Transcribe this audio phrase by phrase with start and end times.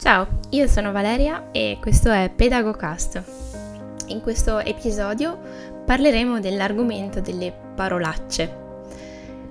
[0.00, 3.22] Ciao, io sono Valeria e questo è Pedagocast.
[4.06, 5.36] In questo episodio
[5.84, 8.48] parleremo dell'argomento delle parolacce.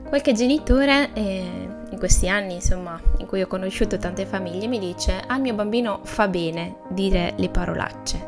[0.07, 5.21] Qualche genitore eh, in questi anni, insomma, in cui ho conosciuto tante famiglie, mi dice
[5.27, 8.27] al mio bambino fa bene dire le parolacce.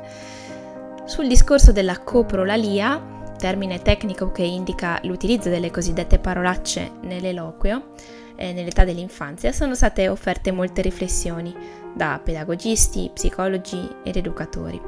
[1.05, 3.01] Sul discorso della coprolalia,
[3.39, 7.93] termine tecnico che indica l'utilizzo delle cosiddette parolacce nell'eloquio,
[8.35, 11.55] eh, nell'età dell'infanzia, sono state offerte molte riflessioni
[11.93, 14.79] da pedagogisti, psicologi ed educatori.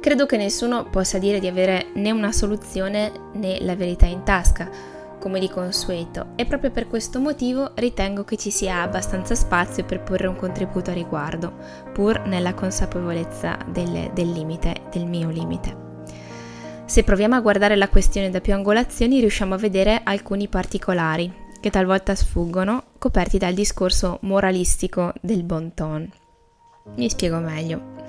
[0.00, 4.68] Credo che nessuno possa dire di avere né una soluzione né la verità in tasca,
[5.20, 10.02] come di consueto, e proprio per questo motivo ritengo che ci sia abbastanza spazio per
[10.02, 11.54] porre un contributo a riguardo,
[11.92, 15.91] pur nella consapevolezza del, del limite, del mio limite.
[16.92, 21.70] Se proviamo a guardare la questione da più angolazioni riusciamo a vedere alcuni particolari che
[21.70, 26.06] talvolta sfuggono, coperti dal discorso moralistico del bon ton.
[26.96, 28.04] Mi spiego meglio.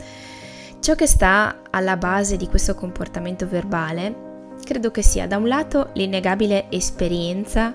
[0.82, 5.92] Ciò che sta alla base di questo comportamento verbale credo che sia da un lato
[5.94, 7.74] l'innegabile esperienza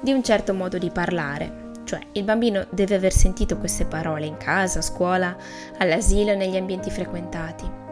[0.00, 4.38] di un certo modo di parlare, cioè il bambino deve aver sentito queste parole in
[4.38, 5.36] casa, a scuola,
[5.76, 7.84] all'asilo, negli ambienti frequentati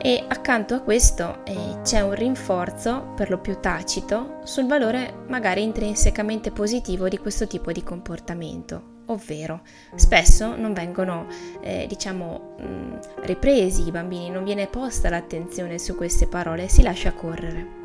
[0.00, 5.62] e accanto a questo eh, c'è un rinforzo, per lo più tacito, sul valore magari
[5.62, 8.96] intrinsecamente positivo di questo tipo di comportamento.
[9.06, 9.62] Ovvero,
[9.94, 11.26] spesso non vengono,
[11.62, 16.82] eh, diciamo, mh, mm, ripresi i bambini, non viene posta l'attenzione su queste parole si
[16.82, 17.76] lascia correre.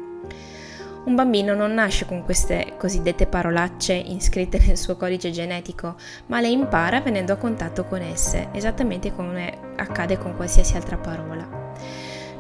[1.05, 5.95] Un bambino non nasce con queste cosiddette parolacce iscritte nel suo codice genetico,
[6.27, 11.62] ma le impara venendo a contatto con esse, esattamente come accade con qualsiasi altra parola.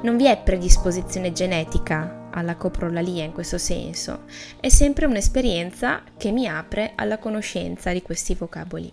[0.03, 4.25] Non vi è predisposizione genetica alla coprolalia in questo senso,
[4.59, 8.91] è sempre un'esperienza che mi apre alla conoscenza di questi vocaboli.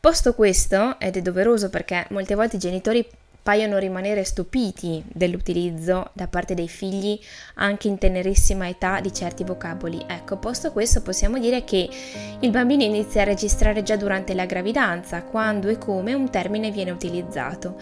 [0.00, 3.06] Posto questo, ed è doveroso perché molte volte i genitori
[3.42, 7.18] paiono rimanere stupiti dell'utilizzo da parte dei figli
[7.54, 10.04] anche in tenerissima età di certi vocaboli.
[10.06, 11.88] Ecco, posto questo possiamo dire che
[12.40, 16.90] il bambino inizia a registrare già durante la gravidanza quando e come un termine viene
[16.90, 17.76] utilizzato.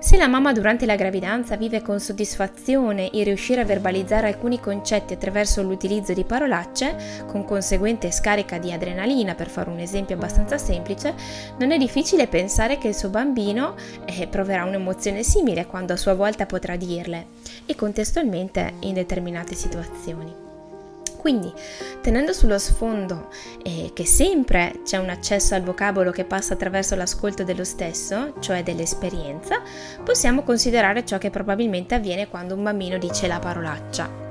[0.00, 5.14] Se la mamma durante la gravidanza vive con soddisfazione il riuscire a verbalizzare alcuni concetti
[5.14, 11.14] attraverso l'utilizzo di parolacce, con conseguente scarica di adrenalina, per fare un esempio abbastanza semplice,
[11.58, 16.14] non è difficile pensare che il suo bambino eh, proverà un'emozione simile quando a sua
[16.14, 17.26] volta potrà dirle
[17.66, 20.46] e contestualmente in determinate situazioni.
[21.18, 21.52] Quindi,
[22.00, 23.28] tenendo sullo sfondo
[23.62, 28.62] eh, che sempre c'è un accesso al vocabolo che passa attraverso l'ascolto dello stesso, cioè
[28.62, 29.60] dell'esperienza,
[30.04, 34.27] possiamo considerare ciò che probabilmente avviene quando un bambino dice la parolaccia.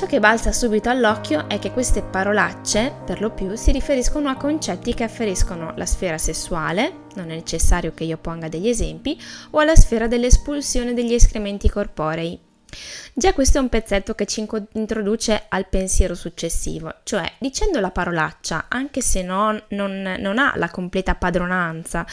[0.00, 4.34] Ciò che balza subito all'occhio è che queste parolacce, per lo più, si riferiscono a
[4.34, 9.58] concetti che afferiscono alla sfera sessuale, non è necessario che io ponga degli esempi, o
[9.58, 12.40] alla sfera dell'espulsione degli escrementi corporei,
[13.12, 18.66] Già questo è un pezzetto che ci introduce al pensiero successivo, cioè dicendo la parolaccia,
[18.68, 22.06] anche se non, non, non ha la completa padronanza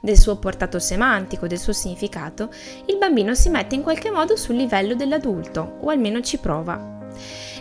[0.00, 2.50] del suo portato semantico, del suo significato,
[2.86, 6.96] il bambino si mette in qualche modo sul livello dell'adulto, o almeno ci prova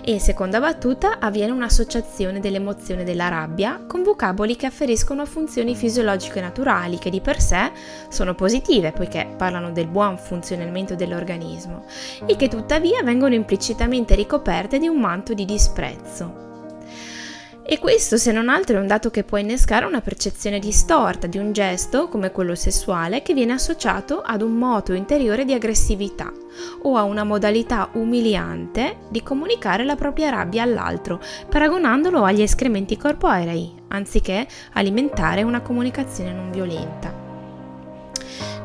[0.04, 6.42] e seconda battuta avviene un'associazione dell'emozione della rabbia con vocaboli che afferiscono a funzioni fisiologiche
[6.42, 7.72] naturali che di per sé
[8.10, 11.86] sono positive poiché parlano del buon funzionamento dell'organismo
[12.26, 16.47] e che tuttavia vengono implicitamente ricoperte di un manto di disprezzo.
[17.70, 21.38] E questo, se non altro, è un dato che può innescare una percezione distorta di
[21.38, 26.32] un gesto, come quello sessuale, che viene associato ad un moto interiore di aggressività
[26.84, 31.20] o a una modalità umiliante di comunicare la propria rabbia all'altro,
[31.50, 37.14] paragonandolo agli escrementi corporei, anziché alimentare una comunicazione non violenta.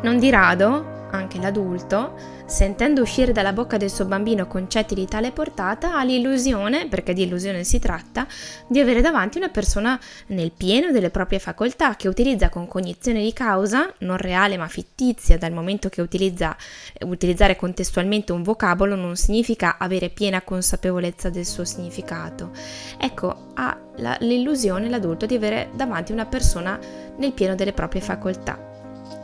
[0.03, 2.15] Non di rado, anche l'adulto,
[2.47, 7.23] sentendo uscire dalla bocca del suo bambino concetti di tale portata, ha l'illusione, perché di
[7.23, 8.27] illusione si tratta,
[8.67, 13.33] di avere davanti una persona nel pieno delle proprie facoltà che utilizza con cognizione di
[13.33, 16.57] causa, non reale ma fittizia, dal momento che utilizza,
[17.03, 22.51] utilizzare contestualmente un vocabolo non significa avere piena consapevolezza del suo significato.
[22.99, 26.79] Ecco, ha la, l'illusione l'adulto di avere davanti una persona
[27.17, 28.72] nel pieno delle proprie facoltà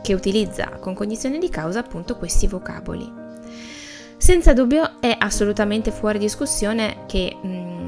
[0.01, 3.11] che utilizza con cognizione di causa appunto questi vocaboli.
[4.17, 7.79] Senza dubbio è assolutamente fuori discussione che mh,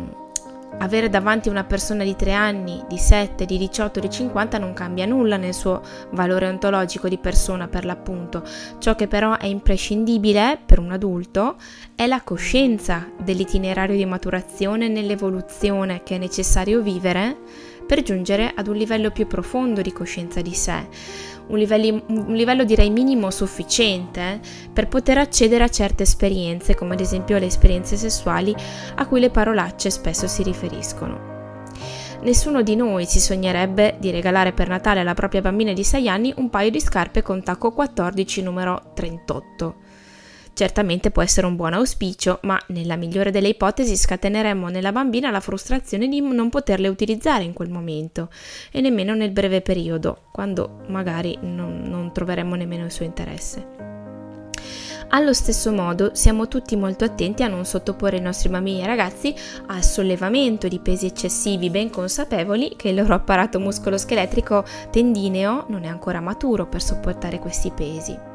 [0.82, 5.06] avere davanti una persona di 3 anni, di 7, di 18, di 50 non cambia
[5.06, 5.82] nulla nel suo
[6.12, 8.44] valore ontologico di persona per l'appunto.
[8.80, 11.56] Ciò che però è imprescindibile per un adulto
[11.96, 17.38] è la coscienza dell'itinerario di maturazione nell'evoluzione che è necessario vivere
[17.86, 20.88] per giungere ad un livello più profondo di coscienza di sé,
[21.48, 24.40] un, livelli, un livello direi minimo sufficiente
[24.72, 28.56] per poter accedere a certe esperienze, come ad esempio le esperienze sessuali
[28.96, 31.30] a cui le parolacce spesso si riferiscono.
[32.22, 36.34] Nessuno di noi si sognerebbe di regalare per Natale alla propria bambina di 6 anni
[36.38, 39.76] un paio di scarpe con tacco 14 numero 38.
[40.54, 45.40] Certamente può essere un buon auspicio, ma nella migliore delle ipotesi scateneremmo nella bambina la
[45.40, 48.30] frustrazione di non poterle utilizzare in quel momento
[48.72, 53.90] e nemmeno nel breve periodo, quando magari non, non troveremmo nemmeno il suo interesse.
[55.14, 59.36] Allo stesso modo siamo tutti molto attenti a non sottoporre i nostri bambini e ragazzi
[59.68, 65.88] al sollevamento di pesi eccessivi, ben consapevoli che il loro apparato muscoloscheletrico tendineo non è
[65.88, 68.31] ancora maturo per sopportare questi pesi.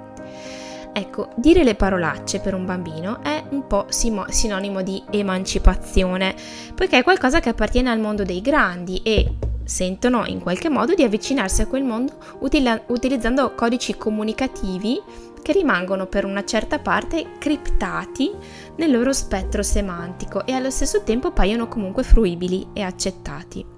[0.98, 6.34] Ecco, dire le parolacce per un bambino è un po' sinonimo di emancipazione,
[6.74, 11.02] poiché è qualcosa che appartiene al mondo dei grandi e sentono in qualche modo di
[11.02, 14.98] avvicinarsi a quel mondo util- utilizzando codici comunicativi
[15.42, 18.32] che rimangono per una certa parte criptati
[18.76, 23.75] nel loro spettro semantico e allo stesso tempo paiono comunque fruibili e accettati.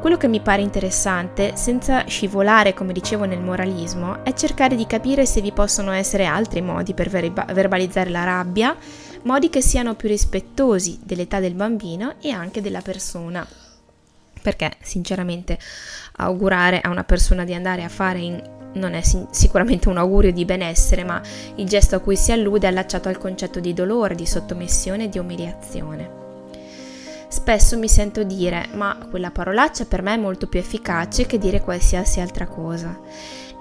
[0.00, 5.26] Quello che mi pare interessante, senza scivolare come dicevo nel moralismo, è cercare di capire
[5.26, 8.74] se vi possono essere altri modi per verba- verbalizzare la rabbia,
[9.24, 13.46] modi che siano più rispettosi dell'età del bambino e anche della persona.
[14.42, 15.58] Perché sinceramente
[16.16, 20.44] augurare a una persona di andare a fare in non è sicuramente un augurio di
[20.44, 21.20] benessere, ma
[21.56, 25.08] il gesto a cui si allude è allacciato al concetto di dolore, di sottomissione e
[25.08, 26.19] di umiliazione.
[27.30, 31.60] Spesso mi sento dire, ma quella parolaccia per me è molto più efficace che dire
[31.60, 32.98] qualsiasi altra cosa.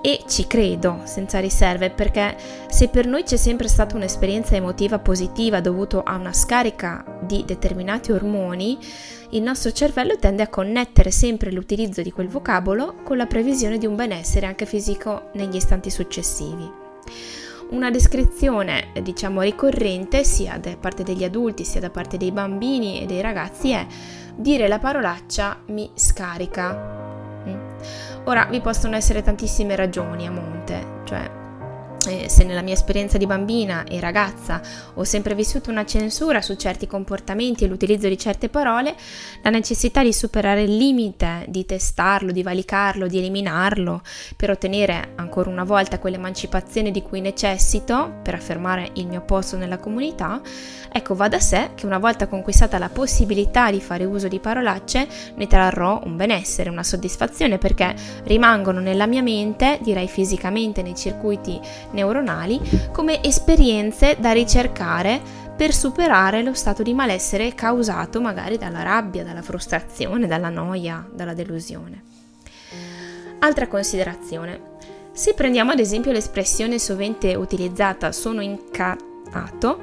[0.02, 2.36] E ci credo, senza riserve, perché
[2.68, 8.12] se per noi c'è sempre stata un'esperienza emotiva positiva dovuta a una scarica di determinati
[8.12, 8.80] ormoni,
[9.32, 13.86] il nostro cervello tende a connettere sempre l'utilizzo di quel vocabolo con la previsione di
[13.86, 16.68] un benessere anche fisico negli istanti successivi.
[17.70, 23.06] Una descrizione, diciamo, ricorrente sia da parte degli adulti sia da parte dei bambini e
[23.06, 23.86] dei ragazzi è
[24.36, 26.98] dire la parolaccia mi scarica.
[28.26, 31.39] Ora vi possono essere tantissime ragioni a monte, cioè
[32.08, 34.62] eh, se nella mia esperienza di bambina e ragazza
[34.94, 38.96] ho sempre vissuto una censura su certi comportamenti e l'utilizzo di certe parole,
[39.42, 44.02] la necessità di superare il limite, di testarlo, di valicarlo, di eliminarlo
[44.36, 49.78] per ottenere ancora una volta quell'emancipazione di cui necessito per affermare il mio posto nella
[49.78, 50.42] comunità,
[50.92, 55.08] ecco va da sé che una volta conquistata la possibilità di fare uso di parolacce
[55.36, 57.94] ne trarrò un benessere, una soddisfazione perché
[58.24, 61.60] rimangono nella mia mente, direi fisicamente nei circuiti
[62.00, 62.60] neuronali
[62.92, 65.22] come esperienze da ricercare
[65.56, 71.34] per superare lo stato di malessere causato magari dalla rabbia, dalla frustrazione, dalla noia, dalla
[71.34, 72.04] delusione.
[73.40, 74.78] Altra considerazione.
[75.12, 79.82] Se prendiamo ad esempio l'espressione sovente utilizzata sono incattato,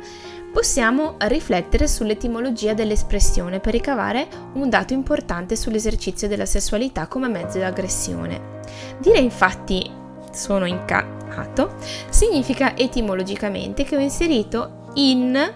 [0.51, 7.65] possiamo riflettere sull'etimologia dell'espressione per ricavare un dato importante sull'esercizio della sessualità come mezzo di
[7.65, 8.55] aggressione.
[8.99, 10.05] Dire infatti
[10.37, 11.75] sono incattato ato
[12.09, 15.55] significa etimologicamente che ho inserito in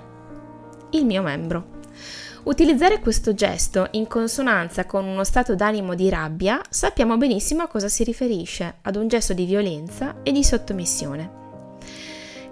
[0.90, 1.78] il mio membro.
[2.42, 7.88] Utilizzare questo gesto in consonanza con uno stato d'animo di rabbia sappiamo benissimo a cosa
[7.88, 11.39] si riferisce, ad un gesto di violenza e di sottomissione.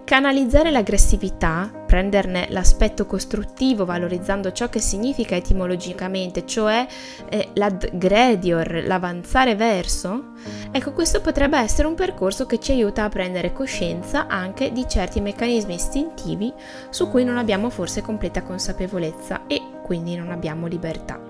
[0.08, 6.86] Canalizzare l'aggressività, prenderne l'aspetto costruttivo valorizzando ciò che significa etimologicamente, cioè
[7.28, 10.32] eh, l'adgredior, l'avanzare verso,
[10.70, 15.20] ecco questo potrebbe essere un percorso che ci aiuta a prendere coscienza anche di certi
[15.20, 16.50] meccanismi istintivi
[16.88, 21.20] su cui non abbiamo forse completa consapevolezza e quindi non abbiamo libertà.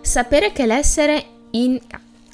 [0.00, 1.78] Sapere che l'essere in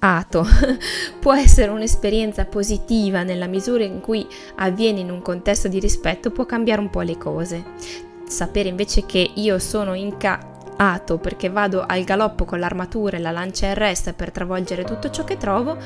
[0.04, 0.44] ato
[1.20, 6.44] può essere un'esperienza positiva nella misura in cui avviene in un contesto di rispetto può
[6.44, 7.64] cambiare un po' le cose.
[8.26, 13.66] Sapere invece che io sono incato perché vado al galoppo con l'armatura e la lancia
[13.66, 15.76] in resta per travolgere tutto ciò che trovo,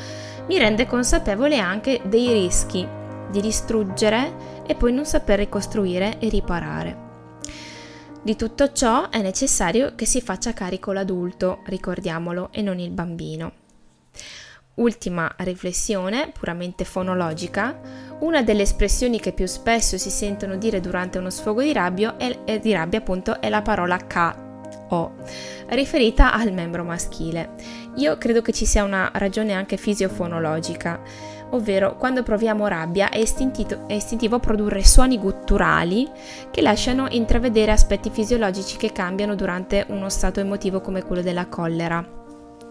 [0.47, 2.87] mi rende consapevole anche dei rischi
[3.31, 7.05] di distruggere e poi non saper ricostruire e riparare.
[8.23, 13.65] Di tutto ciò è necessario che si faccia carico l'adulto, ricordiamolo, e non il bambino.
[14.77, 17.81] Ultima riflessione, puramente fonologica,
[18.21, 22.59] una delle espressioni che più spesso si sentono dire durante uno sfogo di rabbia è,
[22.59, 25.15] di rabbia, appunto, è la parola KO,
[25.69, 27.55] riferita al membro maschile.
[27.95, 31.01] Io credo che ci sia una ragione anche fisiofonologica.
[31.51, 33.23] ovvero quando proviamo rabbia è,
[33.87, 36.07] è istintivo produrre suoni gutturali
[36.51, 42.25] che lasciano intravedere aspetti fisiologici che cambiano durante uno stato emotivo come quello della collera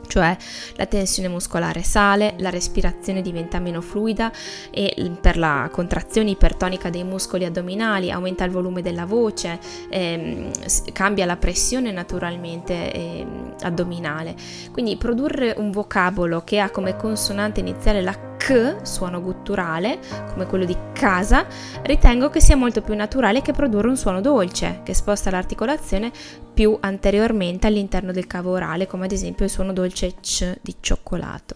[0.07, 0.35] cioè
[0.75, 4.31] la tensione muscolare sale, la respirazione diventa meno fluida
[4.71, 9.59] e per la contrazione ipertonica dei muscoli addominali aumenta il volume della voce,
[9.89, 10.51] ehm,
[10.93, 14.35] cambia la pressione naturalmente ehm, addominale.
[14.71, 18.34] Quindi produrre un vocabolo che ha come consonante iniziale la
[18.83, 19.97] Suono gutturale,
[20.31, 21.47] come quello di casa,
[21.81, 26.11] ritengo che sia molto più naturale che produrre un suono dolce, che sposta l'articolazione
[26.53, 31.55] più anteriormente all'interno del cavo orale, come ad esempio il suono dolce C di cioccolato.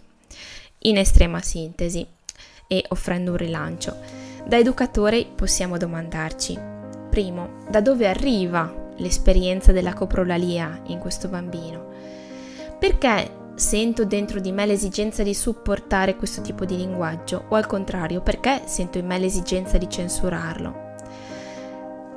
[0.79, 2.07] In estrema sintesi,
[2.65, 3.95] e offrendo un rilancio,
[4.45, 6.57] da educatori possiamo domandarci,
[7.09, 11.87] primo, da dove arriva l'esperienza della coprolalia in questo bambino?
[12.79, 18.21] Perché sento dentro di me l'esigenza di supportare questo tipo di linguaggio o al contrario
[18.21, 20.87] perché sento in me l'esigenza di censurarlo.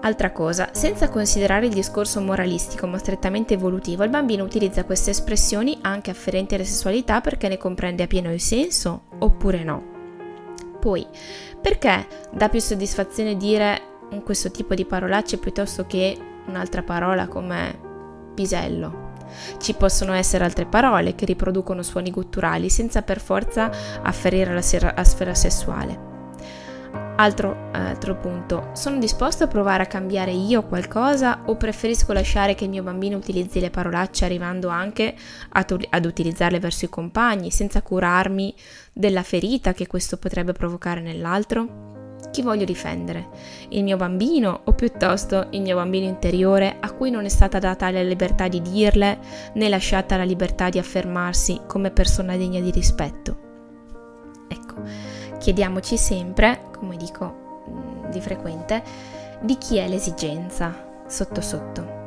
[0.02, 5.78] Altra cosa, senza considerare il discorso moralistico ma strettamente evolutivo, il bambino utilizza queste espressioni
[5.82, 9.90] anche afferenti alla sessualità perché ne comprende appieno il senso oppure no.
[10.80, 11.06] Poi,
[11.60, 13.80] perché dà più soddisfazione dire
[14.24, 17.78] questo tipo di parolacce piuttosto che un'altra parola come
[18.34, 19.11] pisello?
[19.58, 23.70] Ci possono essere altre parole che riproducono suoni gutturali senza per forza
[24.02, 26.10] afferire alla sfera sessuale.
[27.16, 32.64] Altro, altro, punto, sono disposto a provare a cambiare io qualcosa o preferisco lasciare che
[32.64, 35.14] il mio bambino utilizzi le parolacce arrivando anche
[35.50, 38.54] ad utilizzarle verso i compagni senza curarmi
[38.92, 41.91] della ferita che questo potrebbe provocare nell'altro?
[42.32, 43.28] Chi voglio difendere?
[43.68, 47.90] Il mio bambino o piuttosto il mio bambino interiore a cui non è stata data
[47.90, 49.18] la libertà di dirle
[49.52, 53.36] né lasciata la libertà di affermarsi come persona degna di rispetto?
[54.48, 54.76] Ecco,
[55.38, 58.82] chiediamoci sempre, come dico mm, di frequente,
[59.42, 62.01] di chi è l'esigenza, sotto sotto.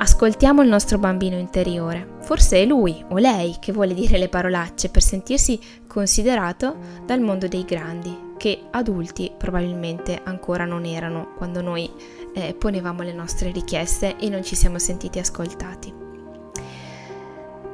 [0.00, 2.18] Ascoltiamo il nostro bambino interiore.
[2.20, 7.48] Forse è lui o lei che vuole dire le parolacce per sentirsi considerato dal mondo
[7.48, 11.90] dei grandi, che adulti probabilmente ancora non erano quando noi
[12.32, 15.92] eh, ponevamo le nostre richieste e non ci siamo sentiti ascoltati.